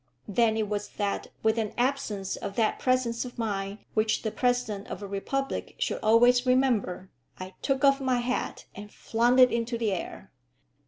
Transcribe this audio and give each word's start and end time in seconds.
Then 0.27 0.57
it 0.57 0.67
was 0.67 0.87
that, 0.97 1.27
with 1.43 1.59
an 1.59 1.73
absence 1.77 2.35
of 2.35 2.55
that 2.55 2.79
presence 2.79 3.23
of 3.23 3.37
mind 3.37 3.77
which 3.93 4.23
the 4.23 4.31
President 4.31 4.87
of 4.87 5.03
a 5.03 5.07
republic 5.07 5.75
should 5.77 5.99
always 6.01 6.43
remember, 6.43 7.11
I 7.39 7.53
took 7.61 7.83
off 7.85 8.01
my 8.01 8.17
hat 8.17 8.65
and 8.73 8.91
flung 8.91 9.37
it 9.37 9.51
into 9.51 9.77
the 9.77 9.91
air. 9.91 10.31